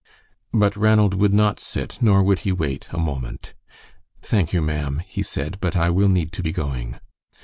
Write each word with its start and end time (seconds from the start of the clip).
But 0.51 0.75
Ranald 0.75 1.13
would 1.13 1.31
not 1.31 1.59
sit, 1.59 1.99
nor 2.01 2.23
would 2.23 2.39
he 2.39 2.51
wait 2.51 2.87
a 2.89 2.97
moment. 2.97 3.53
"Thank 4.23 4.51
you, 4.51 4.59
ma'am," 4.59 5.03
he 5.05 5.21
said, 5.21 5.59
"but 5.61 5.77
I 5.77 5.91
will 5.91 6.09
need 6.09 6.31
to 6.31 6.41
be 6.41 6.51
going." 6.51 6.99